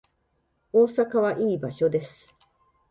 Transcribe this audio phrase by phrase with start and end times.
[0.73, 2.33] 大阪はいい場所です